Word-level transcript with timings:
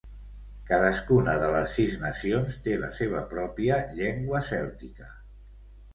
Cadascuna 0.69 1.35
de 1.43 1.49
les 1.57 1.75
sis 1.79 1.93
nacions 2.05 2.57
té 2.69 2.79
la 2.85 2.91
seva 3.01 3.21
pròpia 3.35 3.81
llengua 4.01 4.45
cèltica. 4.53 5.13